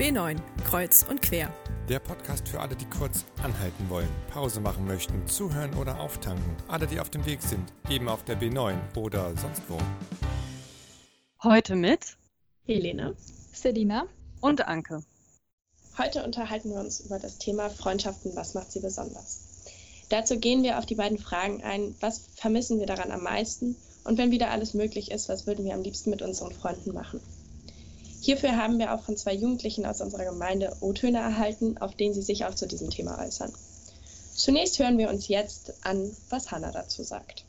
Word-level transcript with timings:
B9, 0.00 0.38
Kreuz 0.64 1.04
und 1.10 1.20
Quer. 1.20 1.52
Der 1.90 1.98
Podcast 1.98 2.48
für 2.48 2.58
alle, 2.58 2.74
die 2.74 2.86
kurz 2.86 3.26
anhalten 3.42 3.90
wollen, 3.90 4.08
Pause 4.30 4.58
machen 4.58 4.86
möchten, 4.86 5.28
zuhören 5.28 5.74
oder 5.74 6.00
auftanken. 6.00 6.56
Alle, 6.68 6.86
die 6.86 6.98
auf 6.98 7.10
dem 7.10 7.26
Weg 7.26 7.42
sind, 7.42 7.70
eben 7.90 8.08
auf 8.08 8.24
der 8.24 8.40
B9 8.40 8.78
oder 8.96 9.36
sonst 9.36 9.60
wo. 9.68 9.76
Heute 11.42 11.76
mit 11.76 12.16
Helene, 12.64 13.14
Selina 13.52 14.06
und 14.40 14.66
Anke. 14.66 15.04
Heute 15.98 16.24
unterhalten 16.24 16.70
wir 16.70 16.80
uns 16.80 17.00
über 17.00 17.18
das 17.18 17.36
Thema 17.36 17.68
Freundschaften, 17.68 18.34
was 18.34 18.54
macht 18.54 18.72
sie 18.72 18.80
besonders. 18.80 19.66
Dazu 20.08 20.38
gehen 20.38 20.62
wir 20.62 20.78
auf 20.78 20.86
die 20.86 20.94
beiden 20.94 21.18
Fragen 21.18 21.62
ein, 21.62 21.94
was 22.00 22.22
vermissen 22.36 22.78
wir 22.78 22.86
daran 22.86 23.10
am 23.10 23.22
meisten 23.22 23.76
und 24.04 24.16
wenn 24.16 24.30
wieder 24.30 24.50
alles 24.50 24.72
möglich 24.72 25.10
ist, 25.10 25.28
was 25.28 25.46
würden 25.46 25.66
wir 25.66 25.74
am 25.74 25.82
liebsten 25.82 26.08
mit 26.08 26.22
unseren 26.22 26.52
Freunden 26.52 26.94
machen. 26.94 27.20
Hierfür 28.20 28.56
haben 28.56 28.78
wir 28.78 28.94
auch 28.94 29.02
von 29.02 29.16
zwei 29.16 29.34
Jugendlichen 29.34 29.86
aus 29.86 30.00
unserer 30.00 30.26
Gemeinde 30.26 30.76
O-Töne 30.80 31.18
erhalten, 31.18 31.78
auf 31.78 31.94
denen 31.94 32.14
sie 32.14 32.22
sich 32.22 32.44
auch 32.44 32.54
zu 32.54 32.68
diesem 32.68 32.90
Thema 32.90 33.18
äußern. 33.18 33.52
Zunächst 34.34 34.78
hören 34.78 34.98
wir 34.98 35.08
uns 35.08 35.28
jetzt 35.28 35.72
an, 35.84 36.10
was 36.28 36.50
Hanna 36.50 36.70
dazu 36.70 37.02
sagt. 37.02 37.44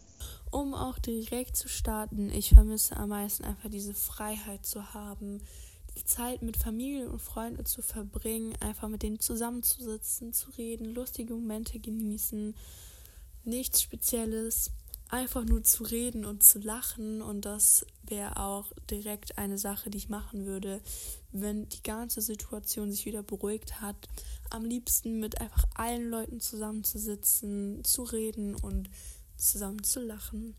Um 0.50 0.74
auch 0.74 1.00
direkt 1.00 1.56
zu 1.56 1.70
starten, 1.70 2.30
ich 2.30 2.50
vermisse 2.50 2.98
am 2.98 3.10
meisten 3.10 3.46
einfach 3.46 3.70
diese 3.70 3.94
Freiheit 3.94 4.66
zu 4.66 4.94
haben, 4.94 5.42
die 5.98 6.06
Zeit 6.06 6.42
mit 6.42 6.58
Familie 6.58 7.10
und 7.10 7.22
Freunden 7.22 7.66
zu 7.66 7.82
verbringen, 7.82 8.54
einfach 8.60 8.88
mit 8.88 9.04
denen 9.04 9.20
zusammenzusitzen, 9.20 10.34
zu 10.34 10.50
reden, 10.52 10.94
lustige 10.94 11.34
Momente 11.34 11.80
genießen, 11.80 12.56
nichts 13.44 13.82
Spezielles, 13.82 14.72
einfach 15.12 15.46
nur 15.46 15.64
zu 15.64 15.84
reden 15.84 16.26
und 16.26 16.44
zu 16.44 16.60
lachen. 16.60 17.22
Und 17.22 17.46
das 17.46 17.86
wäre 18.04 18.38
auch 18.38 18.72
direkt 18.90 19.38
eine 19.38 19.58
Sache, 19.58 19.90
die 19.90 19.98
ich 19.98 20.10
machen 20.10 20.46
würde, 20.46 20.82
wenn 21.32 21.68
die 21.70 21.84
ganze 21.84 22.22
Situation 22.22 22.92
sich 22.92 23.06
wieder 23.06 23.24
beruhigt 23.24 23.82
hat. 23.82 24.10
Am 24.50 24.66
liebsten 24.66 25.20
mit 25.20 25.40
einfach 25.40 25.66
allen 25.76 26.10
Leuten 26.10 26.40
zusammenzusitzen, 26.40 27.84
zu 27.84 28.04
reden 28.04 28.56
und 28.56 28.90
zusammen 29.38 29.84
zu 29.84 30.00
lachen. 30.00 30.56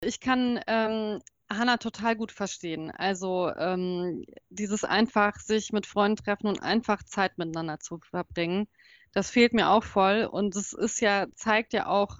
Ich 0.00 0.20
kann 0.20 0.60
ähm, 0.66 1.20
Hanna 1.50 1.78
total 1.78 2.16
gut 2.16 2.32
verstehen. 2.32 2.90
Also 2.90 3.50
ähm, 3.56 4.24
dieses 4.50 4.84
einfach 4.84 5.36
sich 5.40 5.72
mit 5.72 5.86
Freunden 5.86 6.16
treffen 6.16 6.46
und 6.46 6.62
einfach 6.62 7.02
Zeit 7.02 7.38
miteinander 7.38 7.80
zu 7.80 7.98
verbringen, 7.98 8.68
das 9.12 9.30
fehlt 9.30 9.54
mir 9.54 9.70
auch 9.70 9.84
voll. 9.84 10.28
Und 10.30 10.54
es 10.56 10.72
ist 10.72 11.00
ja, 11.00 11.26
zeigt 11.34 11.72
ja 11.72 11.86
auch, 11.86 12.18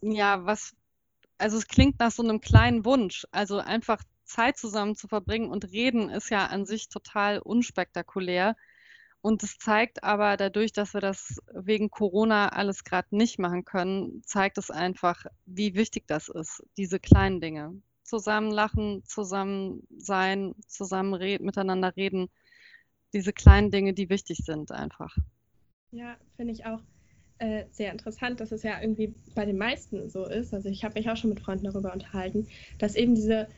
ja, 0.00 0.44
was, 0.44 0.74
also 1.38 1.56
es 1.56 1.68
klingt 1.68 1.98
nach 2.00 2.10
so 2.10 2.22
einem 2.22 2.40
kleinen 2.40 2.84
Wunsch. 2.84 3.26
Also 3.30 3.58
einfach 3.58 4.02
Zeit 4.24 4.58
zusammen 4.58 4.94
zu 4.94 5.08
verbringen 5.08 5.50
und 5.50 5.70
reden 5.72 6.10
ist 6.10 6.30
ja 6.30 6.46
an 6.46 6.66
sich 6.66 6.88
total 6.88 7.38
unspektakulär. 7.38 8.56
Und 9.20 9.42
es 9.42 9.58
zeigt 9.58 10.04
aber 10.04 10.36
dadurch, 10.36 10.72
dass 10.72 10.94
wir 10.94 11.00
das 11.00 11.40
wegen 11.52 11.90
Corona 11.90 12.50
alles 12.50 12.84
gerade 12.84 13.08
nicht 13.16 13.38
machen 13.38 13.64
können, 13.64 14.22
zeigt 14.24 14.58
es 14.58 14.70
einfach, 14.70 15.26
wie 15.46 15.74
wichtig 15.74 16.06
das 16.06 16.28
ist, 16.28 16.62
diese 16.76 17.00
kleinen 17.00 17.40
Dinge. 17.40 17.80
Zusammen 18.04 18.50
lachen, 18.50 19.02
zusammen 19.04 19.86
sein, 19.96 20.54
zusammen 20.66 21.14
reden, 21.14 21.44
miteinander 21.44 21.96
reden. 21.96 22.30
Diese 23.12 23.32
kleinen 23.32 23.70
Dinge, 23.70 23.92
die 23.92 24.08
wichtig 24.08 24.38
sind 24.44 24.70
einfach. 24.70 25.16
Ja, 25.90 26.16
finde 26.36 26.52
ich 26.52 26.64
auch 26.64 26.80
äh, 27.38 27.64
sehr 27.70 27.92
interessant, 27.92 28.40
dass 28.40 28.52
es 28.52 28.62
ja 28.62 28.80
irgendwie 28.80 29.14
bei 29.34 29.44
den 29.44 29.58
meisten 29.58 30.10
so 30.10 30.26
ist. 30.26 30.52
Also 30.52 30.68
ich 30.68 30.84
habe 30.84 30.98
mich 30.98 31.08
auch 31.08 31.16
schon 31.16 31.30
mit 31.30 31.40
Freunden 31.40 31.64
darüber 31.64 31.92
unterhalten, 31.92 32.48
dass 32.78 32.96
eben 32.96 33.14
diese, 33.14 33.48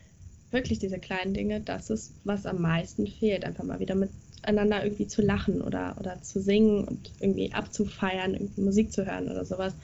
wirklich 0.50 0.78
diese 0.78 0.98
kleinen 0.98 1.34
Dinge, 1.34 1.60
das 1.60 1.90
ist, 1.90 2.12
was 2.24 2.46
am 2.46 2.60
meisten 2.60 3.06
fehlt. 3.06 3.44
Einfach 3.44 3.64
mal 3.64 3.80
wieder 3.80 3.94
miteinander 3.94 4.84
irgendwie 4.84 5.06
zu 5.06 5.22
lachen 5.22 5.62
oder, 5.62 5.96
oder 5.98 6.20
zu 6.22 6.40
singen 6.40 6.84
und 6.84 7.10
irgendwie 7.20 7.52
abzufeiern, 7.52 8.34
irgendwie 8.34 8.60
Musik 8.60 8.92
zu 8.92 9.06
hören 9.06 9.30
oder 9.30 9.44
sowas. 9.44 9.74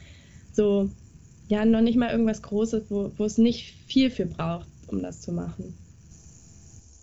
So, 0.53 0.89
ja, 1.47 1.65
noch 1.65 1.81
nicht 1.81 1.97
mal 1.97 2.11
irgendwas 2.11 2.41
Großes, 2.41 2.89
wo, 2.89 3.11
wo 3.17 3.25
es 3.25 3.37
nicht 3.37 3.73
viel 3.87 4.11
für 4.11 4.25
braucht, 4.25 4.67
um 4.87 5.01
das 5.01 5.21
zu 5.21 5.31
machen. 5.31 5.75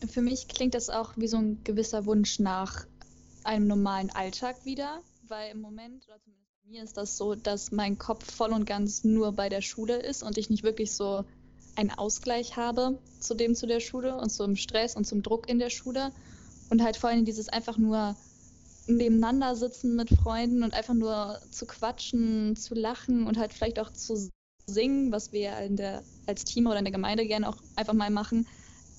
Für 0.06 0.20
mich 0.20 0.48
klingt 0.48 0.74
das 0.74 0.90
auch 0.90 1.16
wie 1.16 1.28
so 1.28 1.38
ein 1.38 1.58
gewisser 1.64 2.04
Wunsch 2.04 2.38
nach 2.38 2.86
einem 3.42 3.66
normalen 3.66 4.10
Alltag 4.10 4.64
wieder, 4.64 5.02
weil 5.28 5.50
im 5.52 5.60
Moment, 5.60 6.06
oder 6.06 6.20
zumindest 6.20 6.43
mir 6.66 6.82
ist 6.82 6.96
das 6.96 7.16
so, 7.16 7.34
dass 7.34 7.72
mein 7.72 7.98
Kopf 7.98 8.32
voll 8.32 8.52
und 8.52 8.64
ganz 8.64 9.04
nur 9.04 9.32
bei 9.32 9.48
der 9.48 9.60
Schule 9.60 9.96
ist 9.96 10.22
und 10.22 10.38
ich 10.38 10.50
nicht 10.50 10.62
wirklich 10.62 10.92
so 10.92 11.24
einen 11.76 11.90
Ausgleich 11.90 12.56
habe 12.56 12.98
zu 13.20 13.34
dem 13.34 13.54
zu 13.54 13.66
der 13.66 13.80
Schule 13.80 14.16
und 14.16 14.30
zum 14.30 14.56
Stress 14.56 14.96
und 14.96 15.06
zum 15.06 15.22
Druck 15.22 15.48
in 15.48 15.58
der 15.58 15.70
Schule 15.70 16.12
und 16.70 16.82
halt 16.82 16.96
vor 16.96 17.10
allem 17.10 17.24
dieses 17.24 17.48
einfach 17.48 17.76
nur 17.76 18.16
nebeneinander 18.86 19.56
sitzen 19.56 19.96
mit 19.96 20.10
Freunden 20.10 20.62
und 20.62 20.74
einfach 20.74 20.94
nur 20.94 21.40
zu 21.50 21.66
quatschen, 21.66 22.56
zu 22.56 22.74
lachen 22.74 23.26
und 23.26 23.38
halt 23.38 23.52
vielleicht 23.52 23.78
auch 23.78 23.92
zu 23.92 24.30
singen, 24.66 25.12
was 25.12 25.32
wir 25.32 25.68
der, 25.70 26.02
als 26.26 26.44
Team 26.44 26.66
oder 26.66 26.78
in 26.78 26.84
der 26.84 26.92
Gemeinde 26.92 27.26
gerne 27.26 27.48
auch 27.48 27.56
einfach 27.76 27.94
mal 27.94 28.10
machen, 28.10 28.46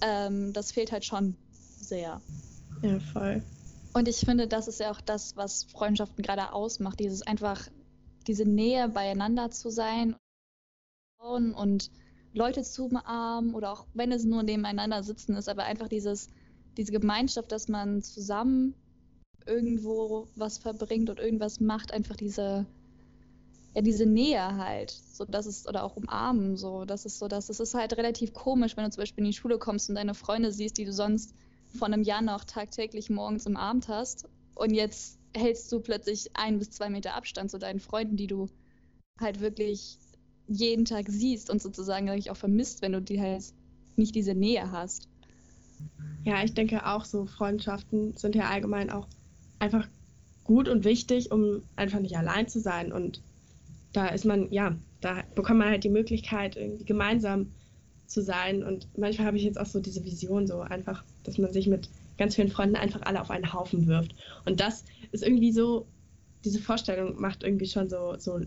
ähm, 0.01 0.53
das 0.53 0.71
fehlt 0.71 0.91
halt 0.91 1.05
schon 1.05 1.35
sehr. 1.79 2.21
Ja, 2.81 2.99
voll. 2.99 3.43
Und 3.95 4.09
ich 4.09 4.17
finde, 4.17 4.45
das 4.45 4.67
ist 4.67 4.81
ja 4.81 4.91
auch 4.91 4.99
das, 4.99 5.37
was 5.37 5.63
Freundschaften 5.63 6.21
gerade 6.21 6.51
ausmacht, 6.51 6.99
dieses 6.99 7.21
einfach, 7.21 7.65
diese 8.27 8.43
Nähe 8.43 8.89
beieinander 8.89 9.51
zu 9.51 9.69
sein 9.69 10.17
und 11.17 11.91
Leute 12.33 12.63
zu 12.63 12.87
umarmen 12.87 13.55
oder 13.55 13.71
auch 13.71 13.87
wenn 13.93 14.11
es 14.11 14.25
nur 14.25 14.43
nebeneinander 14.43 15.01
sitzen 15.01 15.37
ist, 15.37 15.47
aber 15.47 15.63
einfach 15.63 15.87
dieses, 15.87 16.27
diese 16.75 16.91
Gemeinschaft, 16.91 17.53
dass 17.53 17.69
man 17.69 18.01
zusammen 18.01 18.75
irgendwo 19.45 20.27
was 20.35 20.57
verbringt 20.57 21.09
und 21.09 21.19
irgendwas 21.19 21.61
macht, 21.61 21.93
einfach 21.93 22.17
diese, 22.17 22.65
ja, 23.75 23.81
diese 23.81 24.05
Nähe 24.05 24.57
halt, 24.57 24.91
so 24.91 25.23
das 25.23 25.45
ist, 25.45 25.69
oder 25.69 25.85
auch 25.85 25.95
umarmen, 25.95 26.57
so, 26.57 26.83
das 26.83 27.05
ist 27.05 27.17
so, 27.17 27.29
das, 27.29 27.47
das 27.47 27.61
ist 27.61 27.73
halt 27.73 27.95
relativ 27.95 28.33
komisch, 28.33 28.75
wenn 28.75 28.83
du 28.83 28.89
zum 28.89 29.03
Beispiel 29.03 29.23
in 29.23 29.31
die 29.31 29.37
Schule 29.37 29.57
kommst 29.57 29.87
und 29.87 29.95
deine 29.95 30.15
Freunde 30.15 30.51
siehst, 30.51 30.77
die 30.77 30.83
du 30.83 30.91
sonst 30.91 31.33
vor 31.75 31.87
einem 31.87 32.03
Jahr 32.03 32.21
noch 32.21 32.43
tagtäglich 32.43 33.09
morgens 33.09 33.45
umarmt 33.45 33.87
hast 33.87 34.27
und 34.55 34.73
jetzt 34.73 35.19
hältst 35.35 35.71
du 35.71 35.79
plötzlich 35.79 36.29
ein 36.33 36.59
bis 36.59 36.71
zwei 36.71 36.89
Meter 36.89 37.13
Abstand 37.13 37.51
zu 37.51 37.59
deinen 37.59 37.79
Freunden, 37.79 38.17
die 38.17 38.27
du 38.27 38.47
halt 39.19 39.39
wirklich 39.39 39.99
jeden 40.47 40.85
Tag 40.85 41.05
siehst 41.09 41.49
und 41.49 41.61
sozusagen 41.61 42.09
eigentlich 42.09 42.31
auch 42.31 42.37
vermisst, 42.37 42.81
wenn 42.81 42.93
du 42.93 43.01
die 43.01 43.21
halt 43.21 43.53
nicht 43.95 44.15
diese 44.15 44.33
Nähe 44.33 44.71
hast. 44.71 45.07
Ja, 46.23 46.43
ich 46.43 46.53
denke 46.53 46.85
auch 46.85 47.05
so, 47.05 47.25
Freundschaften 47.25 48.15
sind 48.17 48.35
ja 48.35 48.49
allgemein 48.49 48.89
auch 48.89 49.07
einfach 49.59 49.87
gut 50.43 50.69
und 50.69 50.83
wichtig, 50.83 51.31
um 51.31 51.63
einfach 51.75 51.99
nicht 51.99 52.17
allein 52.17 52.47
zu 52.47 52.59
sein. 52.59 52.91
Und 52.91 53.21
da 53.93 54.07
ist 54.07 54.25
man, 54.25 54.51
ja, 54.51 54.75
da 55.01 55.23
bekommt 55.35 55.59
man 55.59 55.69
halt 55.69 55.83
die 55.83 55.89
Möglichkeit, 55.89 56.55
irgendwie 56.55 56.85
gemeinsam 56.85 57.51
zu 58.07 58.21
sein. 58.21 58.63
Und 58.63 58.87
manchmal 58.97 59.27
habe 59.27 59.37
ich 59.37 59.43
jetzt 59.43 59.59
auch 59.59 59.65
so 59.65 59.79
diese 59.79 60.03
Vision, 60.03 60.47
so 60.47 60.61
einfach, 60.61 61.03
dass 61.27 61.37
man 61.37 61.51
sich 61.51 61.67
mit 61.67 61.89
ganz 62.17 62.35
vielen 62.35 62.49
Freunden 62.49 62.75
einfach 62.75 63.01
alle 63.03 63.21
auf 63.21 63.31
einen 63.31 63.53
Haufen 63.53 63.87
wirft. 63.87 64.15
Und 64.45 64.59
das 64.59 64.85
ist 65.11 65.23
irgendwie 65.23 65.51
so, 65.51 65.85
diese 66.43 66.59
Vorstellung 66.59 67.19
macht 67.19 67.43
irgendwie 67.43 67.67
schon 67.67 67.89
so, 67.89 68.15
so 68.17 68.39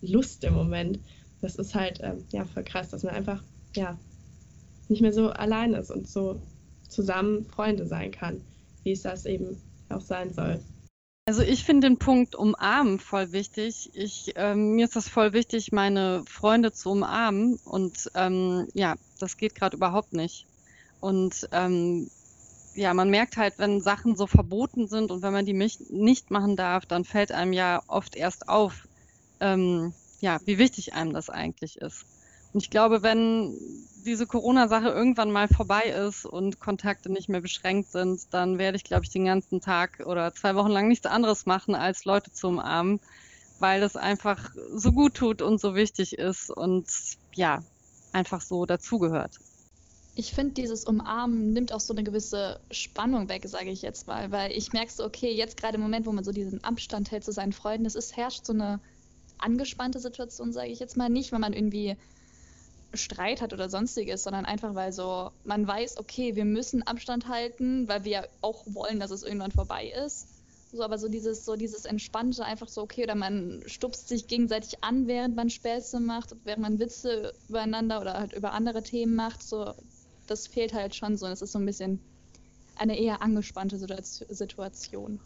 Lust 0.00 0.42
im 0.44 0.54
Moment. 0.54 0.98
Das 1.40 1.56
ist 1.56 1.74
halt, 1.74 2.00
ähm, 2.02 2.24
ja, 2.32 2.44
voll 2.44 2.64
krass, 2.64 2.90
dass 2.90 3.02
man 3.02 3.14
einfach, 3.14 3.42
ja, 3.76 3.98
nicht 4.88 5.02
mehr 5.02 5.12
so 5.12 5.30
allein 5.30 5.74
ist 5.74 5.90
und 5.90 6.08
so 6.08 6.40
zusammen 6.88 7.46
Freunde 7.46 7.86
sein 7.86 8.10
kann, 8.10 8.40
wie 8.82 8.92
es 8.92 9.02
das 9.02 9.24
eben 9.26 9.56
auch 9.88 10.00
sein 10.00 10.32
soll. 10.32 10.60
Also 11.24 11.42
ich 11.42 11.64
finde 11.64 11.88
den 11.88 11.98
Punkt 11.98 12.34
umarmen 12.34 12.98
voll 12.98 13.30
wichtig. 13.30 13.90
Ich, 13.94 14.32
ähm, 14.34 14.72
mir 14.72 14.86
ist 14.86 14.96
das 14.96 15.08
voll 15.08 15.32
wichtig, 15.32 15.70
meine 15.70 16.24
Freunde 16.26 16.72
zu 16.72 16.90
umarmen. 16.90 17.60
Und 17.64 18.10
ähm, 18.14 18.66
ja, 18.74 18.96
das 19.20 19.36
geht 19.36 19.54
gerade 19.54 19.76
überhaupt 19.76 20.12
nicht. 20.14 20.46
Und 21.00 21.48
ähm, 21.52 22.10
ja, 22.74 22.94
man 22.94 23.10
merkt 23.10 23.36
halt, 23.36 23.54
wenn 23.58 23.80
Sachen 23.80 24.16
so 24.16 24.26
verboten 24.26 24.88
sind 24.88 25.10
und 25.10 25.22
wenn 25.22 25.32
man 25.32 25.46
die 25.46 25.52
nicht 25.54 26.30
machen 26.30 26.56
darf, 26.56 26.86
dann 26.86 27.04
fällt 27.04 27.32
einem 27.32 27.52
ja 27.52 27.82
oft 27.86 28.16
erst 28.16 28.48
auf, 28.48 28.88
ähm, 29.40 29.94
ja, 30.20 30.40
wie 30.44 30.58
wichtig 30.58 30.94
einem 30.94 31.12
das 31.12 31.28
eigentlich 31.28 31.76
ist. 31.76 32.06
Und 32.52 32.62
ich 32.62 32.70
glaube, 32.70 33.02
wenn 33.02 33.56
diese 34.04 34.26
Corona-Sache 34.26 34.88
irgendwann 34.88 35.30
mal 35.32 35.48
vorbei 35.48 35.84
ist 35.84 36.26
und 36.26 36.60
Kontakte 36.60 37.10
nicht 37.10 37.28
mehr 37.28 37.40
beschränkt 37.40 37.90
sind, 37.90 38.32
dann 38.32 38.58
werde 38.58 38.76
ich, 38.76 38.84
glaube 38.84 39.04
ich, 39.04 39.10
den 39.10 39.24
ganzen 39.24 39.60
Tag 39.60 40.02
oder 40.04 40.34
zwei 40.34 40.54
Wochen 40.54 40.70
lang 40.70 40.88
nichts 40.88 41.06
anderes 41.06 41.46
machen, 41.46 41.74
als 41.74 42.04
Leute 42.04 42.30
zu 42.32 42.48
umarmen, 42.48 43.00
weil 43.58 43.82
es 43.82 43.96
einfach 43.96 44.50
so 44.74 44.92
gut 44.92 45.14
tut 45.14 45.40
und 45.42 45.60
so 45.60 45.74
wichtig 45.74 46.18
ist 46.18 46.50
und 46.50 46.90
ja, 47.34 47.64
einfach 48.12 48.40
so 48.42 48.66
dazugehört. 48.66 49.36
Ich 50.14 50.32
finde, 50.32 50.52
dieses 50.52 50.84
Umarmen 50.84 51.52
nimmt 51.52 51.72
auch 51.72 51.80
so 51.80 51.94
eine 51.94 52.04
gewisse 52.04 52.60
Spannung 52.70 53.30
weg, 53.30 53.44
sage 53.46 53.70
ich 53.70 53.80
jetzt 53.80 54.06
mal, 54.06 54.30
weil 54.30 54.52
ich 54.52 54.72
merke 54.72 54.92
so, 54.92 55.04
okay, 55.04 55.32
jetzt 55.32 55.56
gerade 55.56 55.76
im 55.76 55.80
Moment, 55.80 56.04
wo 56.04 56.12
man 56.12 56.22
so 56.22 56.32
diesen 56.32 56.62
Abstand 56.62 57.10
hält 57.10 57.24
zu 57.24 57.32
seinen 57.32 57.52
Freunden, 57.52 57.86
es 57.86 57.94
ist, 57.94 58.16
herrscht 58.16 58.44
so 58.44 58.52
eine 58.52 58.80
angespannte 59.38 59.98
Situation, 59.98 60.52
sage 60.52 60.68
ich 60.68 60.80
jetzt 60.80 60.98
mal 60.98 61.08
nicht, 61.08 61.32
wenn 61.32 61.40
man 61.40 61.54
irgendwie 61.54 61.96
Streit 62.94 63.40
hat 63.40 63.54
oder 63.54 63.70
sonstiges, 63.70 64.22
sondern 64.22 64.44
einfach, 64.44 64.74
weil 64.74 64.92
so 64.92 65.30
man 65.44 65.66
weiß, 65.66 65.96
okay, 65.96 66.36
wir 66.36 66.44
müssen 66.44 66.82
Abstand 66.82 67.28
halten, 67.28 67.88
weil 67.88 68.04
wir 68.04 68.28
auch 68.42 68.64
wollen, 68.66 69.00
dass 69.00 69.10
es 69.10 69.22
irgendwann 69.22 69.50
vorbei 69.50 69.92
ist. 70.04 70.26
So, 70.72 70.82
aber 70.82 70.98
so 70.98 71.08
dieses, 71.08 71.44
so 71.44 71.56
dieses 71.56 71.84
Entspannte, 71.84 72.44
einfach 72.44 72.68
so, 72.68 72.82
okay, 72.82 73.02
oder 73.04 73.14
man 73.14 73.62
stupst 73.66 74.08
sich 74.08 74.26
gegenseitig 74.26 74.82
an, 74.82 75.06
während 75.06 75.36
man 75.36 75.50
Späße 75.50 76.00
macht, 76.00 76.34
während 76.44 76.62
man 76.62 76.78
Witze 76.78 77.34
übereinander 77.48 78.00
oder 78.00 78.14
halt 78.14 78.32
über 78.32 78.52
andere 78.52 78.82
Themen 78.82 79.14
macht, 79.14 79.42
so, 79.42 79.74
das 80.32 80.46
fehlt 80.46 80.72
halt 80.72 80.94
schon 80.94 81.16
so. 81.16 81.26
Das 81.26 81.42
ist 81.42 81.52
so 81.52 81.58
ein 81.58 81.66
bisschen 81.66 82.00
eine 82.76 82.98
eher 82.98 83.22
angespannte 83.22 83.78
Situation. 83.78 85.20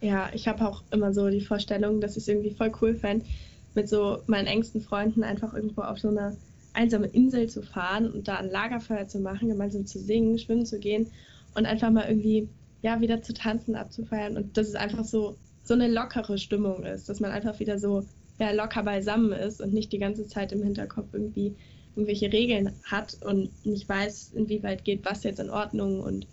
Ja, 0.00 0.30
ich 0.32 0.48
habe 0.48 0.66
auch 0.66 0.82
immer 0.90 1.12
so 1.12 1.28
die 1.28 1.42
Vorstellung, 1.42 2.00
dass 2.00 2.12
ich 2.12 2.22
es 2.22 2.28
irgendwie 2.28 2.50
voll 2.50 2.72
cool 2.80 2.94
fände, 2.94 3.26
mit 3.74 3.88
so 3.88 4.22
meinen 4.26 4.46
engsten 4.46 4.80
Freunden 4.80 5.22
einfach 5.22 5.52
irgendwo 5.52 5.82
auf 5.82 5.98
so 5.98 6.08
eine 6.08 6.36
einsame 6.72 7.08
Insel 7.08 7.48
zu 7.48 7.62
fahren 7.62 8.10
und 8.10 8.26
da 8.26 8.36
ein 8.36 8.50
Lagerfeuer 8.50 9.06
zu 9.06 9.20
machen, 9.20 9.48
gemeinsam 9.48 9.86
zu 9.86 9.98
singen, 9.98 10.38
schwimmen 10.38 10.64
zu 10.64 10.78
gehen 10.78 11.08
und 11.54 11.66
einfach 11.66 11.90
mal 11.90 12.08
irgendwie 12.08 12.48
ja, 12.80 13.00
wieder 13.00 13.22
zu 13.22 13.34
tanzen, 13.34 13.74
abzufeiern 13.74 14.36
und 14.36 14.56
dass 14.56 14.68
es 14.68 14.74
einfach 14.74 15.04
so, 15.04 15.36
so 15.64 15.74
eine 15.74 15.88
lockere 15.88 16.38
Stimmung 16.38 16.84
ist, 16.84 17.08
dass 17.08 17.20
man 17.20 17.32
einfach 17.32 17.58
wieder 17.60 17.78
so 17.78 18.04
ja, 18.38 18.52
locker 18.52 18.82
beisammen 18.84 19.32
ist 19.32 19.60
und 19.60 19.74
nicht 19.74 19.92
die 19.92 19.98
ganze 19.98 20.26
Zeit 20.26 20.52
im 20.52 20.62
Hinterkopf 20.62 21.08
irgendwie 21.12 21.54
irgendwelche 21.98 22.32
Regeln 22.32 22.72
hat 22.84 23.18
und 23.24 23.50
nicht 23.66 23.88
weiß, 23.88 24.30
inwieweit 24.34 24.84
geht 24.84 25.04
was 25.04 25.24
jetzt 25.24 25.40
in 25.40 25.50
Ordnung 25.50 26.00
und 26.00 26.28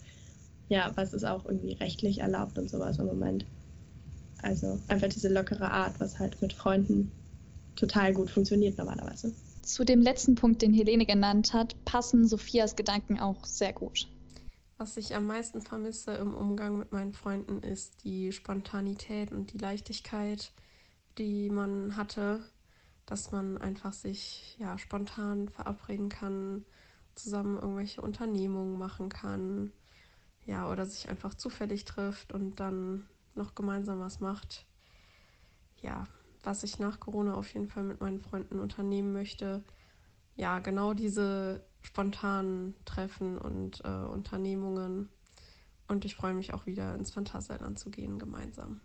ja, 0.69 0.91
was 0.94 1.13
ist 1.13 1.23
auch 1.23 1.45
irgendwie 1.45 1.73
rechtlich 1.73 2.19
erlaubt 2.19 2.59
und 2.59 2.69
sowas 2.69 3.00
im 3.00 3.07
Moment. 3.07 3.45
Also 4.44 4.79
einfach 4.88 5.07
diese 5.09 5.27
lockere 5.27 5.71
Art, 5.71 6.00
was 6.00 6.19
halt 6.19 6.39
mit 6.39 6.53
Freunden 6.53 7.12
total 7.75 8.13
gut 8.13 8.29
funktioniert 8.29 8.77
normalerweise. 8.77 9.33
Zu 9.63 9.83
dem 9.83 10.01
letzten 10.03 10.35
Punkt, 10.35 10.62
den 10.62 10.71
Helene 10.71 11.07
genannt 11.07 11.53
hat, 11.53 11.75
passen 11.83 12.27
Sophias 12.27 12.75
Gedanken 12.75 13.19
auch 13.19 13.44
sehr 13.45 13.73
gut. 13.73 14.07
Was 14.77 14.97
ich 14.97 15.15
am 15.15 15.25
meisten 15.25 15.62
vermisse 15.62 16.13
im 16.13 16.35
Umgang 16.35 16.77
mit 16.77 16.91
meinen 16.91 17.13
Freunden 17.13 17.63
ist 17.63 18.03
die 18.03 18.31
Spontanität 18.31 19.31
und 19.31 19.51
die 19.53 19.57
Leichtigkeit, 19.57 20.51
die 21.17 21.50
man 21.50 21.97
hatte, 21.97 22.44
dass 23.05 23.31
man 23.31 23.57
einfach 23.57 23.93
sich 23.93 24.55
ja 24.59 24.77
spontan 24.77 25.49
verabreden 25.49 26.09
kann, 26.09 26.65
zusammen 27.13 27.57
irgendwelche 27.57 28.01
Unternehmungen 28.01 28.77
machen 28.77 29.09
kann, 29.09 29.71
ja, 30.45 30.69
oder 30.69 30.85
sich 30.85 31.09
einfach 31.09 31.33
zufällig 31.33 31.85
trifft 31.85 32.33
und 32.33 32.59
dann 32.59 33.07
noch 33.35 33.55
gemeinsam 33.55 33.99
was 33.99 34.19
macht. 34.19 34.65
Ja, 35.81 36.07
was 36.43 36.63
ich 36.63 36.79
nach 36.79 36.99
Corona 36.99 37.33
auf 37.33 37.53
jeden 37.53 37.67
Fall 37.67 37.83
mit 37.83 38.01
meinen 38.01 38.19
Freunden 38.19 38.59
unternehmen 38.59 39.13
möchte. 39.13 39.63
Ja, 40.35 40.59
genau 40.59 40.93
diese 40.93 41.65
spontanen 41.81 42.75
Treffen 42.85 43.37
und 43.37 43.81
äh, 43.83 44.05
Unternehmungen. 44.05 45.09
Und 45.87 46.05
ich 46.05 46.15
freue 46.15 46.33
mich 46.33 46.53
auch 46.53 46.65
wieder 46.65 46.95
ins 46.95 47.11
Phantasialand 47.11 47.77
zu 47.79 47.89
gehen 47.89 48.19
gemeinsam. 48.19 48.81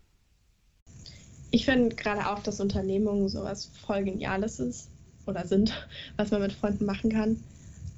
Ich 1.50 1.64
finde 1.64 1.94
gerade 1.97 2.29
auch, 2.29 2.41
dass 2.41 2.61
Unternehmungen 2.61 3.29
sowas 3.29 3.67
voll 3.67 4.05
Geniales 4.05 4.61
ist 4.61 4.91
oder 5.26 5.47
sind, 5.47 5.88
was 6.17 6.31
man 6.31 6.43
mit 6.43 6.52
Freunden 6.52 6.85
machen 6.85 7.11
kann. 7.11 7.44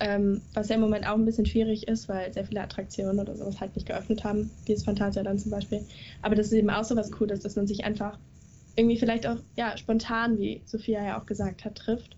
Ähm, 0.00 0.42
was 0.54 0.68
ja 0.68 0.74
im 0.74 0.80
Moment 0.80 1.06
auch 1.06 1.14
ein 1.14 1.24
bisschen 1.24 1.46
schwierig 1.46 1.86
ist, 1.86 2.08
weil 2.08 2.32
sehr 2.32 2.44
viele 2.44 2.62
Attraktionen 2.62 3.20
oder 3.20 3.36
sowas 3.36 3.60
halt 3.60 3.76
nicht 3.76 3.86
geöffnet 3.86 4.24
haben, 4.24 4.50
wie 4.66 4.72
das 4.72 4.84
Phantasialand 4.84 5.40
zum 5.40 5.50
Beispiel. 5.52 5.86
Aber 6.22 6.34
das 6.34 6.46
ist 6.46 6.52
eben 6.54 6.70
auch 6.70 6.84
so 6.84 6.96
was 6.96 7.12
Cooles, 7.12 7.40
dass 7.40 7.56
man 7.56 7.66
sich 7.68 7.84
einfach 7.84 8.18
irgendwie 8.74 8.96
vielleicht 8.96 9.26
auch 9.26 9.38
ja, 9.56 9.76
spontan, 9.76 10.38
wie 10.38 10.62
Sophia 10.66 11.04
ja 11.04 11.20
auch 11.20 11.26
gesagt 11.26 11.64
hat, 11.64 11.76
trifft 11.76 12.16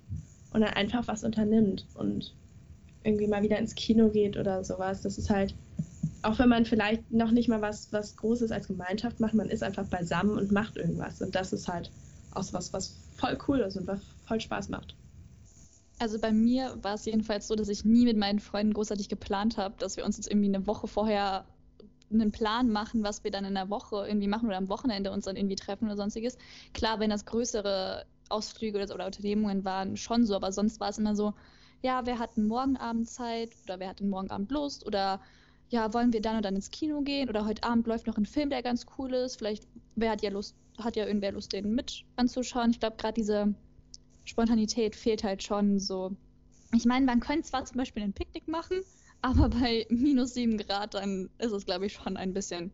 und 0.50 0.60
dann 0.62 0.72
einfach 0.74 1.08
was 1.08 1.24
unternimmt 1.24 1.86
und 1.94 2.36
irgendwie 3.02 3.26
mal 3.26 3.42
wieder 3.42 3.58
ins 3.58 3.74
Kino 3.74 4.10
geht 4.10 4.36
oder 4.36 4.64
sowas. 4.64 5.02
Das 5.02 5.18
ist 5.18 5.30
halt, 5.30 5.54
auch 6.24 6.38
wenn 6.38 6.48
man 6.48 6.64
vielleicht 6.64 7.10
noch 7.10 7.30
nicht 7.30 7.48
mal 7.48 7.60
was, 7.60 7.92
was 7.92 8.16
Großes 8.16 8.50
als 8.50 8.66
Gemeinschaft 8.66 9.20
macht, 9.20 9.34
man 9.34 9.50
ist 9.50 9.62
einfach 9.62 9.86
beisammen 9.86 10.38
und 10.38 10.52
macht 10.52 10.76
irgendwas. 10.76 11.20
Und 11.20 11.34
das 11.34 11.52
ist 11.52 11.68
halt 11.68 11.90
auch 12.32 12.52
was, 12.52 12.72
was 12.72 12.96
voll 13.16 13.38
cool 13.46 13.60
ist 13.60 13.76
und 13.76 13.86
was 13.86 14.00
voll 14.26 14.40
Spaß 14.40 14.68
macht. 14.70 14.96
Also 15.98 16.18
bei 16.18 16.32
mir 16.32 16.76
war 16.82 16.94
es 16.94 17.04
jedenfalls 17.04 17.46
so, 17.46 17.54
dass 17.54 17.68
ich 17.68 17.84
nie 17.84 18.04
mit 18.04 18.16
meinen 18.16 18.40
Freunden 18.40 18.72
großartig 18.72 19.08
geplant 19.08 19.58
habe, 19.58 19.74
dass 19.78 19.96
wir 19.96 20.04
uns 20.04 20.16
jetzt 20.16 20.28
irgendwie 20.28 20.48
eine 20.48 20.66
Woche 20.66 20.88
vorher 20.88 21.44
einen 22.10 22.32
Plan 22.32 22.70
machen, 22.70 23.02
was 23.02 23.22
wir 23.22 23.30
dann 23.30 23.44
in 23.44 23.54
der 23.54 23.70
Woche 23.70 24.06
irgendwie 24.06 24.28
machen 24.28 24.46
oder 24.46 24.56
am 24.56 24.68
Wochenende 24.68 25.12
uns 25.12 25.24
dann 25.24 25.36
irgendwie 25.36 25.56
treffen 25.56 25.86
oder 25.86 25.96
sonstiges. 25.96 26.36
Klar, 26.72 27.00
wenn 27.00 27.10
das 27.10 27.26
größere 27.26 28.06
Ausflüge 28.28 28.82
oder, 28.82 28.94
oder 28.94 29.06
Unternehmungen 29.06 29.64
waren, 29.64 29.96
schon 29.96 30.24
so, 30.24 30.34
aber 30.34 30.52
sonst 30.52 30.80
war 30.80 30.88
es 30.88 30.98
immer 30.98 31.14
so, 31.14 31.34
ja, 31.82 32.06
wer 32.06 32.18
hat 32.18 32.36
einen 32.36 32.48
Morgenabend 32.48 33.08
Zeit 33.08 33.50
oder 33.64 33.78
wer 33.78 33.88
hat 33.88 34.00
einen 34.00 34.10
Morgenabend 34.10 34.50
Lust 34.50 34.86
oder 34.86 35.20
ja, 35.74 35.92
wollen 35.92 36.12
wir 36.12 36.20
dann 36.22 36.36
und 36.36 36.44
dann 36.44 36.54
ins 36.54 36.70
Kino 36.70 37.00
gehen 37.00 37.28
oder 37.28 37.44
heute 37.46 37.64
Abend 37.64 37.88
läuft 37.88 38.06
noch 38.06 38.16
ein 38.16 38.26
Film, 38.26 38.48
der 38.48 38.62
ganz 38.62 38.86
cool 38.96 39.12
ist. 39.12 39.38
Vielleicht, 39.38 39.66
wer 39.96 40.12
hat 40.12 40.22
ja 40.22 40.30
Lust, 40.30 40.54
hat 40.78 40.94
ja 40.94 41.04
irgendwer 41.04 41.32
Lust, 41.32 41.52
den 41.52 41.74
mit 41.74 42.04
anzuschauen. 42.14 42.70
Ich 42.70 42.78
glaube, 42.78 42.96
gerade 42.96 43.14
diese 43.14 43.52
Spontanität 44.24 44.94
fehlt 44.94 45.24
halt 45.24 45.42
schon 45.42 45.80
so. 45.80 46.12
Ich 46.72 46.84
meine, 46.84 47.04
man 47.04 47.18
könnte 47.18 47.42
zwar 47.42 47.64
zum 47.64 47.76
Beispiel 47.76 48.04
ein 48.04 48.12
Picknick 48.12 48.46
machen, 48.46 48.82
aber 49.20 49.48
bei 49.48 49.84
minus 49.88 50.34
sieben 50.34 50.58
Grad, 50.58 50.94
dann 50.94 51.28
ist 51.38 51.50
es, 51.50 51.66
glaube 51.66 51.86
ich, 51.86 51.94
schon 51.94 52.16
ein 52.16 52.32
bisschen 52.32 52.70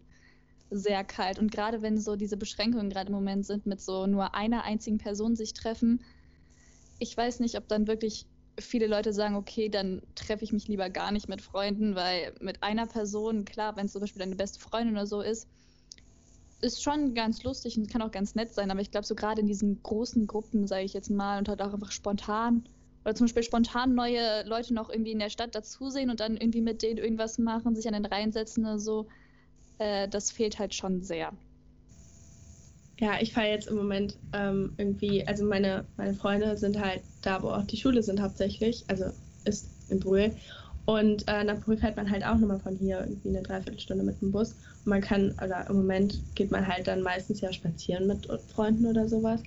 sehr 0.70 1.02
kalt. 1.02 1.38
Und 1.38 1.50
gerade 1.50 1.80
wenn 1.80 1.98
so 1.98 2.16
diese 2.16 2.36
Beschränkungen 2.36 2.90
gerade 2.90 3.06
im 3.06 3.14
Moment 3.14 3.46
sind, 3.46 3.64
mit 3.64 3.80
so 3.80 4.06
nur 4.06 4.34
einer 4.34 4.64
einzigen 4.64 4.98
Person 4.98 5.36
sich 5.36 5.54
treffen, 5.54 6.04
ich 6.98 7.16
weiß 7.16 7.40
nicht, 7.40 7.56
ob 7.56 7.66
dann 7.66 7.86
wirklich 7.86 8.26
viele 8.60 8.86
Leute 8.86 9.12
sagen, 9.12 9.36
okay, 9.36 9.68
dann 9.68 10.02
treffe 10.14 10.44
ich 10.44 10.52
mich 10.52 10.68
lieber 10.68 10.90
gar 10.90 11.12
nicht 11.12 11.28
mit 11.28 11.42
Freunden, 11.42 11.94
weil 11.94 12.34
mit 12.40 12.62
einer 12.62 12.86
Person, 12.86 13.44
klar, 13.44 13.76
wenn 13.76 13.86
es 13.86 13.92
zum 13.92 14.00
Beispiel 14.00 14.20
deine 14.20 14.36
beste 14.36 14.60
Freundin 14.60 14.94
oder 14.94 15.06
so 15.06 15.20
ist, 15.20 15.48
ist 16.60 16.82
schon 16.82 17.14
ganz 17.14 17.42
lustig 17.42 17.78
und 17.78 17.90
kann 17.90 18.02
auch 18.02 18.10
ganz 18.10 18.34
nett 18.34 18.52
sein, 18.52 18.70
aber 18.70 18.80
ich 18.80 18.90
glaube, 18.90 19.06
so 19.06 19.14
gerade 19.14 19.40
in 19.40 19.46
diesen 19.46 19.82
großen 19.82 20.26
Gruppen, 20.26 20.66
sage 20.66 20.84
ich 20.84 20.92
jetzt 20.92 21.10
mal, 21.10 21.38
und 21.38 21.48
halt 21.48 21.62
auch 21.62 21.72
einfach 21.72 21.92
spontan 21.92 22.64
oder 23.04 23.14
zum 23.14 23.26
Beispiel 23.26 23.42
spontan 23.42 23.94
neue 23.94 24.44
Leute 24.46 24.74
noch 24.74 24.90
irgendwie 24.90 25.12
in 25.12 25.18
der 25.18 25.30
Stadt 25.30 25.54
dazusehen 25.54 26.10
und 26.10 26.20
dann 26.20 26.36
irgendwie 26.36 26.60
mit 26.60 26.82
denen 26.82 26.98
irgendwas 26.98 27.38
machen, 27.38 27.74
sich 27.74 27.86
an 27.86 27.94
den 27.94 28.04
Reihen 28.04 28.32
setzen 28.32 28.64
oder 28.64 28.78
so, 28.78 29.08
äh, 29.78 30.08
das 30.08 30.30
fehlt 30.30 30.58
halt 30.58 30.74
schon 30.74 31.02
sehr. 31.02 31.32
Ja, 33.00 33.18
ich 33.20 33.32
fahre 33.32 33.48
jetzt 33.48 33.66
im 33.68 33.76
Moment 33.76 34.18
ähm, 34.32 34.74
irgendwie, 34.76 35.26
also 35.26 35.44
meine, 35.46 35.88
meine 35.96 36.14
Freunde 36.14 36.56
sind 36.58 36.78
halt 36.78 37.04
da, 37.22 37.42
wo 37.42 37.48
auch 37.48 37.64
die 37.64 37.78
Schule 37.78 38.02
sind 38.02 38.20
hauptsächlich, 38.20 38.84
also 38.88 39.06
ist 39.44 39.72
in 39.88 40.00
Brühl. 40.00 40.36
Und 40.84 41.26
äh, 41.28 41.44
nach 41.44 41.60
Brühl 41.60 41.78
fährt 41.78 41.96
man 41.96 42.10
halt 42.10 42.24
auch 42.24 42.36
nochmal 42.36 42.60
von 42.60 42.76
hier 42.76 43.00
irgendwie 43.00 43.30
eine 43.30 43.42
Dreiviertelstunde 43.42 44.04
mit 44.04 44.20
dem 44.20 44.32
Bus. 44.32 44.52
Und 44.52 44.86
man 44.86 45.00
kann, 45.00 45.32
oder 45.42 45.66
im 45.70 45.76
Moment 45.76 46.24
geht 46.34 46.50
man 46.50 46.66
halt 46.66 46.88
dann 46.88 47.02
meistens 47.02 47.40
ja 47.40 47.52
spazieren 47.52 48.06
mit 48.06 48.28
Freunden 48.48 48.86
oder 48.86 49.08
sowas. 49.08 49.42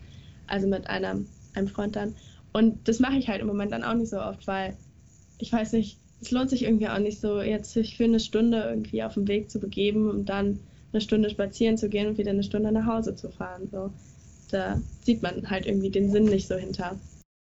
Also 0.48 0.68
mit 0.68 0.88
einem, 0.88 1.30
einem 1.54 1.68
Freund 1.68 1.96
dann. 1.96 2.16
Und 2.54 2.88
das 2.88 3.00
mache 3.00 3.18
ich 3.18 3.28
halt 3.30 3.42
im 3.42 3.48
Moment 3.48 3.72
dann 3.72 3.84
auch 3.84 3.94
nicht 3.96 4.10
so 4.10 4.20
oft, 4.20 4.48
weil 4.48 4.80
ich 5.38 5.52
weiß 5.54 5.74
nicht, 5.74 6.02
es 6.22 6.32
lohnt 6.32 6.50
sich 6.50 6.64
irgendwie 6.64 6.90
auch 6.90 7.00
nicht 7.00 7.20
so, 7.22 7.42
jetzt 7.42 7.74
sich 7.74 7.98
für 7.98 8.06
eine 8.06 8.20
Stunde 8.20 8.64
irgendwie 8.64 9.04
auf 9.04 9.16
den 9.16 9.28
Weg 9.28 9.52
zu 9.52 9.60
begeben 9.60 10.10
und 10.10 10.26
dann 10.30 10.68
eine 10.94 11.02
Stunde 11.02 11.30
spazieren 11.30 11.78
zu 11.78 11.90
gehen 11.90 12.08
und 12.08 12.18
wieder 12.18 12.32
eine 12.32 12.44
Stunde 12.44 12.72
nach 12.72 12.86
Hause 12.86 13.16
zu 13.16 13.30
fahren. 13.30 13.68
So. 13.72 13.92
Da 14.52 14.80
sieht 15.04 15.22
man 15.24 15.50
halt 15.50 15.66
irgendwie 15.66 15.90
den 15.90 16.12
Sinn 16.12 16.26
nicht 16.26 16.48
so 16.48 16.56
hinter. 16.56 16.96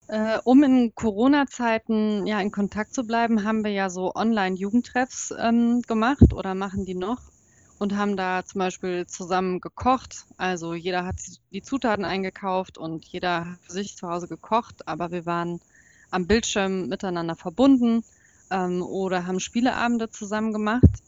Äh, 0.08 0.40
um 0.44 0.64
in 0.64 0.94
Corona-Zeiten 0.96 2.28
ja 2.28 2.40
in 2.40 2.52
Kontakt 2.52 2.94
zu 2.94 3.06
bleiben, 3.06 3.44
haben 3.44 3.64
wir 3.64 3.72
ja 3.72 3.90
so 3.90 4.14
Online-Jugendtreffs 4.16 5.34
ähm, 5.40 5.82
gemacht 5.82 6.34
oder 6.34 6.56
machen 6.56 6.86
die 6.86 6.96
noch 6.96 7.20
und 7.80 7.96
haben 7.98 8.16
da 8.16 8.46
zum 8.46 8.60
Beispiel 8.60 9.08
zusammen 9.08 9.60
gekocht. 9.60 10.26
Also 10.38 10.74
jeder 10.74 11.06
hat 11.06 11.16
die 11.52 11.62
Zutaten 11.62 12.06
eingekauft 12.06 12.78
und 12.78 13.06
jeder 13.06 13.46
hat 13.52 13.60
für 13.62 13.72
sich 13.72 13.96
zu 13.98 14.10
Hause 14.10 14.28
gekocht, 14.28 14.88
aber 14.88 15.12
wir 15.12 15.26
waren 15.26 15.60
am 16.12 16.28
Bildschirm 16.28 16.88
miteinander 16.88 17.36
verbunden 17.36 18.04
ähm, 18.52 18.84
oder 18.84 19.26
haben 19.26 19.40
Spieleabende 19.40 20.10
zusammen 20.10 20.54
gemacht. 20.54 21.02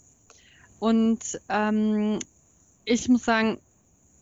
Und 0.86 1.42
ähm, 1.50 2.20
ich 2.84 3.10
muss 3.10 3.26
sagen, 3.26 3.60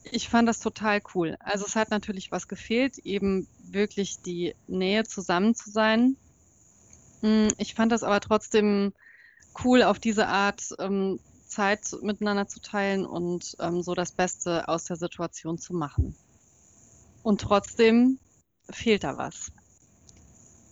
ich 0.06 0.30
fand 0.30 0.48
das 0.48 0.62
total 0.62 1.02
cool. 1.14 1.36
Also 1.42 1.66
es 1.66 1.76
hat 1.76 1.90
natürlich 1.90 2.32
was 2.32 2.48
gefehlt, 2.48 3.00
eben 3.00 3.50
wirklich 3.66 4.22
die 4.22 4.56
Nähe 4.68 5.04
zusammen 5.04 5.56
zu 5.56 5.70
sein. 5.70 6.16
Hm, 7.20 7.50
ich 7.58 7.76
fand 7.76 7.92
das 7.92 8.04
aber 8.04 8.22
trotzdem 8.22 8.94
cool, 9.66 9.84
auf 9.84 10.00
diese 10.00 10.28
Art 10.28 10.70
ähm, 10.80 11.20
Zeit 11.46 11.82
miteinander 12.02 12.48
zu 12.48 12.62
teilen 12.62 13.06
und 13.06 13.58
ähm, 13.60 13.84
so 13.84 13.94
das 13.94 14.14
Beste 14.14 14.70
aus 14.70 14.86
der 14.86 14.96
Situation 14.96 15.58
zu 15.58 15.74
machen. 15.74 16.16
Und 17.24 17.42
trotzdem 17.42 18.20
fehlt 18.70 19.04
da 19.04 19.18
was. 19.18 19.52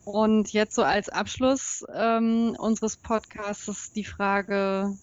Und 0.05 0.53
jetzt 0.53 0.73
so 0.73 0.83
als 0.83 1.09
Abschluss 1.09 1.83
ähm, 1.93 2.55
unseres 2.57 2.95
Podcasts 2.95 3.91
die 3.91 4.05
Frage, 4.05 4.97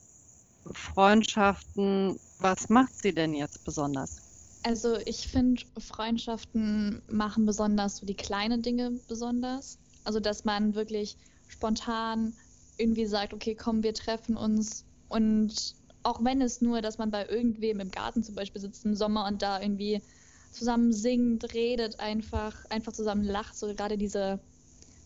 Freundschaften, 0.75 2.19
was 2.39 2.69
macht 2.69 2.93
sie 3.03 3.13
denn 3.13 3.35
jetzt 3.35 3.63
besonders? 3.65 4.17
Also 4.63 4.97
ich 5.07 5.29
finde, 5.29 5.63
Freundschaften 5.79 7.03
machen 7.09 7.47
besonders 7.47 7.97
so 7.97 8.07
die 8.07 8.17
kleinen 8.17 8.63
Dinge 8.63 8.93
besonders. 9.09 9.79
Also 10.05 10.21
dass 10.21 10.45
man 10.45 10.75
wirklich 10.75 11.17
spontan 11.47 12.37
irgendwie 12.77 13.07
sagt, 13.07 13.35
okay, 13.35 13.55
komm, 13.55 13.83
wir 13.83 13.95
treffen 13.95 14.37
uns 14.37 14.85
und 15.09 15.75
auch 16.03 16.25
wenn 16.25 16.41
es 16.41 16.61
nur, 16.61 16.81
dass 16.81 16.99
man 16.99 17.11
bei 17.11 17.27
irgendwem 17.27 17.81
im 17.81 17.91
Garten 17.91 18.23
zum 18.23 18.35
Beispiel 18.35 18.61
sitzt 18.61 18.85
im 18.85 18.95
Sommer 18.95 19.27
und 19.27 19.43
da 19.43 19.61
irgendwie 19.61 20.03
zusammen 20.51 20.93
singt, 20.93 21.53
redet, 21.55 22.01
einfach, 22.01 22.65
einfach 22.71 22.93
zusammen 22.93 23.25
lacht, 23.25 23.57
so 23.57 23.75
gerade 23.75 23.99
diese, 23.99 24.41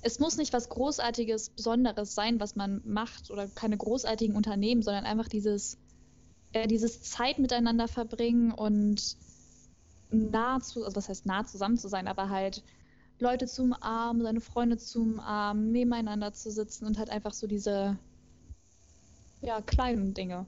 es 0.03 0.19
muss 0.19 0.37
nicht 0.37 0.53
was 0.53 0.69
Großartiges, 0.69 1.51
Besonderes 1.51 2.15
sein, 2.15 2.41
was 2.41 2.57
man 2.57 2.83
macht 2.85 3.31
oder 3.31 3.47
keine 3.47 3.77
großartigen 3.77 4.37
Unternehmen, 4.37 4.83
sondern 4.83 5.05
einfach 5.05 5.29
dieses, 5.29 5.79
äh, 6.53 6.67
dieses 6.67 7.03
Zeit 7.03 7.39
miteinander 7.39 7.87
verbringen 7.87 8.53
und 8.53 9.17
nah 10.11 10.61
zu, 10.61 10.85
also 10.85 10.97
was 10.97 11.09
heißt 11.09 11.25
nah 11.25 11.47
zusammen 11.47 11.79
zu 11.79 11.89
sein, 11.89 12.09
aber 12.09 12.29
halt 12.29 12.63
Leute 13.21 13.47
zu 13.47 13.63
umarmen, 13.63 14.23
seine 14.23 14.41
Freunde 14.41 14.77
zu 14.77 15.03
umarmen, 15.03 15.71
nebeneinander 15.71 16.33
zu 16.33 16.51
sitzen 16.51 16.85
und 16.87 16.99
halt 16.99 17.09
einfach 17.09 17.33
so 17.33 17.47
diese, 17.47 17.97
ja, 19.41 19.61
kleinen 19.61 20.15
Dinge. 20.15 20.47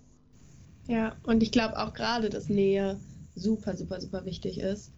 Ja, 0.89 1.15
und 1.23 1.43
ich 1.45 1.53
glaube 1.53 1.79
auch 1.79 1.95
gerade, 1.95 2.29
dass 2.29 2.49
Nähe 2.49 2.99
super, 3.37 3.77
super, 3.77 4.01
super 4.01 4.25
wichtig 4.25 4.59
ist 4.59 4.91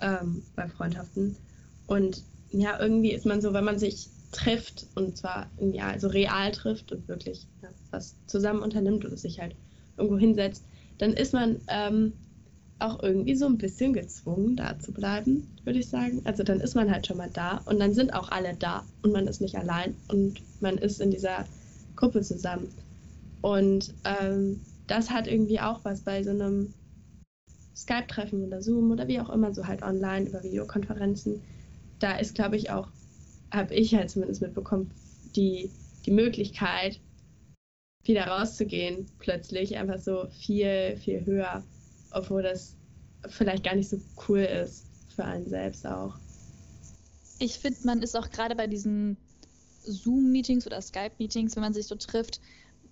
ähm, 0.00 0.42
bei 0.56 0.68
Freundschaften. 0.68 1.36
Und 1.86 2.22
ja, 2.52 2.78
irgendwie 2.80 3.12
ist 3.12 3.26
man 3.26 3.40
so, 3.40 3.52
wenn 3.52 3.64
man 3.64 3.78
sich 3.78 4.08
trifft 4.32 4.86
und 4.94 5.16
zwar 5.16 5.50
ja, 5.72 5.88
also 5.88 6.08
real 6.08 6.50
trifft 6.52 6.92
und 6.92 7.08
wirklich 7.08 7.46
ja, 7.62 7.68
was 7.90 8.14
zusammen 8.26 8.62
unternimmt 8.62 9.04
oder 9.04 9.16
sich 9.16 9.40
halt 9.40 9.54
irgendwo 9.96 10.18
hinsetzt, 10.18 10.64
dann 10.98 11.12
ist 11.12 11.32
man 11.32 11.60
ähm, 11.68 12.12
auch 12.78 13.02
irgendwie 13.02 13.34
so 13.34 13.46
ein 13.46 13.58
bisschen 13.58 13.92
gezwungen, 13.92 14.56
da 14.56 14.78
zu 14.78 14.92
bleiben, 14.92 15.46
würde 15.64 15.78
ich 15.78 15.88
sagen. 15.88 16.22
Also 16.24 16.42
dann 16.42 16.60
ist 16.60 16.74
man 16.74 16.90
halt 16.90 17.06
schon 17.06 17.18
mal 17.18 17.30
da 17.32 17.60
und 17.66 17.78
dann 17.78 17.92
sind 17.94 18.14
auch 18.14 18.30
alle 18.30 18.54
da 18.54 18.84
und 19.02 19.12
man 19.12 19.26
ist 19.26 19.40
nicht 19.40 19.56
allein 19.56 19.94
und 20.08 20.40
man 20.60 20.78
ist 20.78 21.00
in 21.00 21.10
dieser 21.10 21.44
Gruppe 21.96 22.22
zusammen. 22.22 22.68
Und 23.42 23.94
ähm, 24.04 24.60
das 24.86 25.10
hat 25.10 25.26
irgendwie 25.26 25.60
auch 25.60 25.84
was 25.84 26.00
bei 26.00 26.22
so 26.22 26.30
einem 26.30 26.72
Skype-Treffen 27.76 28.44
oder 28.44 28.62
Zoom 28.62 28.90
oder 28.90 29.08
wie 29.08 29.20
auch 29.20 29.30
immer, 29.30 29.54
so 29.54 29.66
halt 29.66 29.82
online 29.82 30.28
über 30.28 30.42
Videokonferenzen. 30.42 31.40
Da 32.00 32.16
ist, 32.16 32.34
glaube 32.34 32.56
ich, 32.56 32.70
auch, 32.70 32.88
habe 33.52 33.74
ich 33.74 33.94
halt 33.94 34.10
zumindest 34.10 34.42
mitbekommen, 34.42 34.90
die, 35.36 35.70
die 36.04 36.10
Möglichkeit, 36.10 37.00
wieder 38.04 38.26
rauszugehen, 38.26 39.06
plötzlich 39.18 39.76
einfach 39.76 39.98
so 39.98 40.26
viel, 40.30 40.96
viel 40.96 41.24
höher, 41.24 41.62
obwohl 42.10 42.42
das 42.42 42.74
vielleicht 43.28 43.62
gar 43.62 43.76
nicht 43.76 43.88
so 43.88 44.00
cool 44.28 44.40
ist 44.40 44.86
für 45.14 45.24
einen 45.24 45.48
selbst 45.48 45.86
auch. 45.86 46.14
Ich 47.38 47.58
finde, 47.58 47.78
man 47.84 48.02
ist 48.02 48.16
auch 48.16 48.30
gerade 48.30 48.56
bei 48.56 48.66
diesen 48.66 49.16
Zoom-Meetings 49.84 50.66
oder 50.66 50.80
Skype-Meetings, 50.80 51.56
wenn 51.56 51.62
man 51.62 51.74
sich 51.74 51.86
so 51.86 51.94
trifft, 51.94 52.40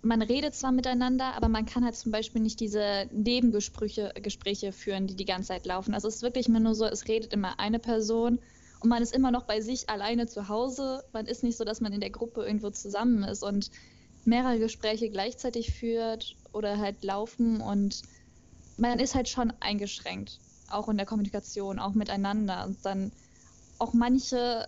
man 0.02 0.22
redet 0.22 0.54
zwar 0.54 0.72
miteinander, 0.72 1.34
aber 1.34 1.48
man 1.48 1.66
kann 1.66 1.84
halt 1.84 1.96
zum 1.96 2.12
Beispiel 2.12 2.40
nicht 2.40 2.60
diese 2.60 3.08
Nebengespräche 3.12 4.12
Gespräche 4.22 4.72
führen, 4.72 5.06
die 5.06 5.16
die 5.16 5.24
ganze 5.24 5.48
Zeit 5.48 5.66
laufen. 5.66 5.92
Also 5.92 6.08
es 6.08 6.16
ist 6.16 6.22
wirklich 6.22 6.48
immer 6.48 6.60
nur 6.60 6.74
so, 6.74 6.84
es 6.84 7.08
redet 7.08 7.32
immer 7.32 7.58
eine 7.58 7.78
Person 7.78 8.38
und 8.80 8.88
man 8.88 9.02
ist 9.02 9.14
immer 9.14 9.30
noch 9.30 9.44
bei 9.44 9.60
sich 9.60 9.88
alleine 9.88 10.26
zu 10.26 10.48
Hause. 10.48 11.02
Man 11.12 11.26
ist 11.26 11.42
nicht 11.42 11.56
so, 11.56 11.64
dass 11.64 11.80
man 11.80 11.92
in 11.92 12.00
der 12.00 12.10
Gruppe 12.10 12.44
irgendwo 12.44 12.70
zusammen 12.70 13.24
ist 13.24 13.42
und 13.42 13.70
mehrere 14.24 14.58
Gespräche 14.58 15.10
gleichzeitig 15.10 15.72
führt 15.72 16.36
oder 16.52 16.78
halt 16.78 17.02
laufen 17.02 17.60
und 17.60 18.02
man 18.76 19.00
ist 19.00 19.14
halt 19.14 19.28
schon 19.28 19.52
eingeschränkt, 19.60 20.38
auch 20.70 20.88
in 20.88 20.96
der 20.96 21.06
Kommunikation, 21.06 21.78
auch 21.78 21.94
miteinander. 21.94 22.64
Und 22.66 22.84
dann 22.84 23.10
auch 23.78 23.92
manche 23.92 24.66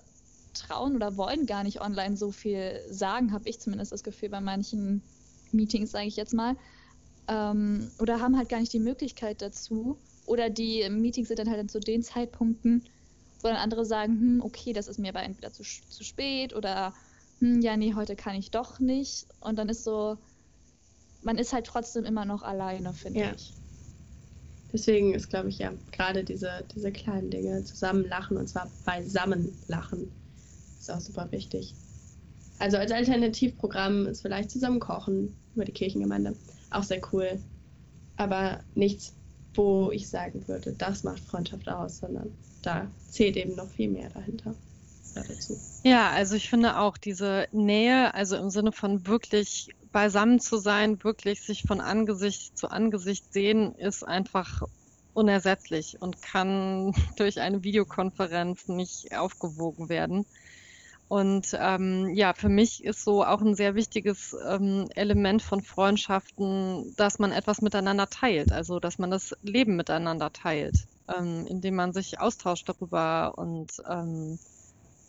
trauen 0.54 0.96
oder 0.96 1.16
wollen 1.16 1.46
gar 1.46 1.62
nicht 1.62 1.80
online 1.80 2.16
so 2.16 2.32
viel 2.32 2.80
sagen, 2.90 3.32
habe 3.32 3.48
ich 3.48 3.60
zumindest 3.60 3.92
das 3.92 4.02
Gefühl 4.02 4.30
bei 4.30 4.40
manchen 4.40 5.02
Meetings, 5.52 5.92
sage 5.92 6.06
ich 6.06 6.16
jetzt 6.16 6.34
mal, 6.34 6.56
ähm, 7.28 7.90
oder 8.00 8.20
haben 8.20 8.36
halt 8.36 8.48
gar 8.48 8.58
nicht 8.58 8.72
die 8.72 8.80
Möglichkeit 8.80 9.42
dazu. 9.42 9.96
Oder 10.26 10.50
die 10.50 10.88
Meetings 10.90 11.28
sind 11.28 11.38
dann 11.38 11.50
halt 11.50 11.70
zu 11.70 11.80
den 11.80 12.02
Zeitpunkten, 12.02 12.84
wo 13.42 13.48
dann 13.48 13.56
andere 13.56 13.84
sagen, 13.84 14.20
hm, 14.20 14.42
okay, 14.42 14.72
das 14.72 14.88
ist 14.88 14.98
mir 14.98 15.10
aber 15.10 15.22
entweder 15.22 15.52
zu, 15.52 15.62
zu 15.62 16.04
spät 16.04 16.54
oder 16.54 16.94
hm, 17.40 17.60
ja, 17.60 17.76
nee, 17.76 17.94
heute 17.94 18.16
kann 18.16 18.34
ich 18.36 18.50
doch 18.50 18.80
nicht. 18.80 19.26
Und 19.40 19.58
dann 19.58 19.68
ist 19.68 19.84
so, 19.84 20.18
man 21.22 21.38
ist 21.38 21.52
halt 21.52 21.66
trotzdem 21.66 22.04
immer 22.04 22.24
noch 22.24 22.42
alleine, 22.42 22.92
finde 22.92 23.20
ja. 23.20 23.32
ich. 23.32 23.54
Deswegen 24.72 25.14
ist, 25.14 25.30
glaube 25.30 25.48
ich, 25.48 25.58
ja, 25.58 25.72
gerade 25.90 26.22
diese, 26.22 26.64
diese 26.74 26.92
kleinen 26.92 27.30
Dinge, 27.30 27.64
zusammen 27.64 28.06
lachen 28.08 28.36
und 28.36 28.48
zwar 28.48 28.70
beisammen 28.84 29.58
lachen, 29.66 30.12
ist 30.78 30.90
auch 30.90 31.00
super 31.00 31.30
wichtig. 31.32 31.74
Also 32.58 32.76
als 32.76 32.92
Alternativprogramm 32.92 34.06
ist 34.06 34.20
vielleicht 34.20 34.50
zusammen 34.50 34.80
kochen 34.80 35.34
über 35.54 35.64
die 35.64 35.72
Kirchengemeinde 35.72 36.36
auch 36.70 36.84
sehr 36.84 37.00
cool. 37.12 37.40
Aber 38.16 38.60
nichts, 38.74 39.14
wo 39.54 39.90
ich 39.90 40.08
sagen 40.08 40.46
würde, 40.46 40.72
das 40.74 41.02
macht 41.02 41.24
Freundschaft 41.24 41.68
aus, 41.68 41.98
sondern 41.98 42.30
da 42.62 42.90
zählt 43.08 43.36
eben 43.36 43.54
noch 43.56 43.70
viel 43.70 43.90
mehr 43.90 44.10
dahinter. 44.10 44.54
Dazu. 45.14 45.60
Ja, 45.82 46.10
also 46.10 46.36
ich 46.36 46.48
finde 46.48 46.78
auch 46.78 46.96
diese 46.96 47.48
Nähe, 47.52 48.14
also 48.14 48.36
im 48.36 48.50
Sinne 48.50 48.70
von 48.70 49.06
wirklich 49.06 49.68
beisammen 49.92 50.38
zu 50.38 50.58
sein, 50.58 51.02
wirklich 51.02 51.42
sich 51.42 51.62
von 51.62 51.80
Angesicht 51.80 52.56
zu 52.56 52.70
Angesicht 52.70 53.32
sehen, 53.32 53.74
ist 53.74 54.06
einfach 54.06 54.62
unersetzlich 55.12 55.96
und 56.00 56.22
kann 56.22 56.92
durch 57.16 57.40
eine 57.40 57.64
Videokonferenz 57.64 58.68
nicht 58.68 59.16
aufgewogen 59.16 59.88
werden. 59.88 60.26
Und 61.10 61.56
ähm, 61.58 62.14
ja, 62.14 62.34
für 62.34 62.48
mich 62.48 62.84
ist 62.84 63.02
so 63.02 63.24
auch 63.24 63.40
ein 63.40 63.56
sehr 63.56 63.74
wichtiges 63.74 64.36
ähm, 64.48 64.88
Element 64.94 65.42
von 65.42 65.60
Freundschaften, 65.60 66.94
dass 66.96 67.18
man 67.18 67.32
etwas 67.32 67.62
miteinander 67.62 68.08
teilt, 68.08 68.52
also 68.52 68.78
dass 68.78 68.96
man 68.98 69.10
das 69.10 69.34
Leben 69.42 69.74
miteinander 69.74 70.32
teilt, 70.32 70.86
ähm, 71.12 71.48
indem 71.48 71.74
man 71.74 71.92
sich 71.92 72.20
austauscht 72.20 72.68
darüber 72.68 73.32
und 73.36 73.72
ähm, 73.90 74.38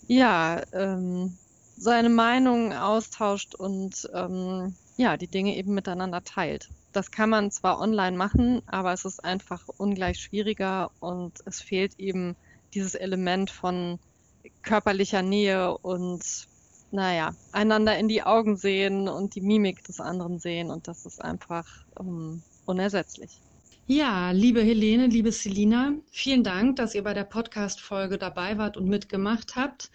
ja, 0.08 0.64
ähm, 0.74 1.38
seine 1.78 2.10
Meinung 2.10 2.74
austauscht 2.74 3.54
und 3.54 4.10
ähm, 4.12 4.74
ja, 4.98 5.18
die 5.18 5.28
Dinge 5.28 5.56
eben 5.56 5.76
miteinander 5.76 6.24
teilt. 6.24 6.70
Das 6.94 7.12
kann 7.12 7.30
man 7.30 7.52
zwar 7.52 7.80
online 7.80 8.18
machen, 8.18 8.64
aber 8.66 8.92
es 8.92 9.06
ist 9.06 9.24
einfach 9.24 9.68
ungleich 9.78 10.18
schwieriger 10.18 10.90
und 11.00 11.34
es 11.46 11.62
fehlt 11.62 12.00
eben 12.00 12.36
dieses 12.74 12.96
Element 12.96 13.52
von 13.52 14.00
körperlicher 14.62 15.22
Nähe 15.22 15.78
und 15.78 16.22
naja, 16.92 17.34
einander 17.52 17.98
in 17.98 18.08
die 18.08 18.24
Augen 18.24 18.58
sehen 18.58 19.08
und 19.08 19.36
die 19.36 19.42
Mimik 19.42 19.84
des 19.84 20.00
anderen 20.00 20.40
sehen 20.40 20.70
und 20.70 20.88
das 20.88 21.06
ist 21.06 21.22
einfach 21.22 21.66
um, 21.96 22.44
unersetzlich. 22.66 23.40
Ja, 23.88 24.32
liebe 24.32 24.62
Helene, 24.62 25.08
liebe 25.08 25.32
Selina, 25.32 25.94
vielen 26.12 26.44
Dank, 26.44 26.76
dass 26.78 26.96
ihr 26.96 27.04
bei 27.04 27.14
der 27.14 27.24
Podcast-Folge 27.24 28.18
dabei 28.18 28.58
wart 28.58 28.78
und 28.78 28.88
mitgemacht 28.88 29.56
habt. 29.56 29.92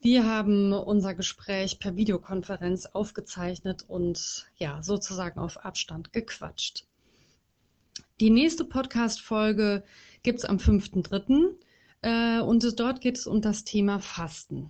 Wir 0.00 0.26
haben 0.26 0.72
unser 0.72 1.14
Gespräch 1.14 1.78
per 1.78 1.96
Videokonferenz 1.96 2.86
aufgezeichnet 2.86 3.84
und 3.88 4.46
ja, 4.56 4.82
sozusagen 4.82 5.40
auf 5.40 5.64
Abstand 5.64 6.12
gequatscht. 6.12 6.86
Die 8.20 8.30
nächste 8.30 8.64
Podcast-Folge 8.64 9.82
gibt 10.22 10.38
es 10.38 10.44
am 10.44 10.58
5.3. 10.58 11.54
Äh, 12.04 12.40
und 12.40 12.78
dort 12.78 13.00
geht 13.00 13.16
es 13.16 13.26
um 13.26 13.40
das 13.40 13.64
Thema 13.64 13.98
Fasten. 13.98 14.68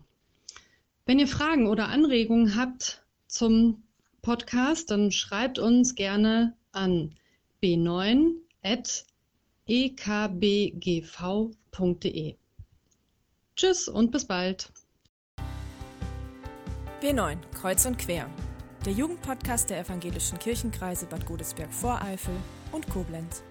Wenn 1.04 1.18
ihr 1.18 1.26
Fragen 1.26 1.66
oder 1.66 1.88
Anregungen 1.88 2.54
habt 2.54 3.04
zum 3.26 3.82
Podcast, 4.22 4.92
dann 4.92 5.10
schreibt 5.10 5.58
uns 5.58 5.96
gerne 5.96 6.56
an 6.70 7.16
b9.ekbgv.de. 7.60 8.36
Tschüss 13.56 13.88
und 13.88 14.12
bis 14.12 14.26
bald. 14.26 14.72
B9, 17.02 17.36
Kreuz 17.52 17.84
und 17.84 17.98
Quer. 17.98 18.30
Der 18.86 18.92
Jugendpodcast 18.92 19.70
der 19.70 19.80
evangelischen 19.80 20.38
Kirchenkreise 20.38 21.06
Bad 21.06 21.26
Godesberg-Voreifel 21.26 22.36
und 22.70 22.88
Koblenz. 22.88 23.42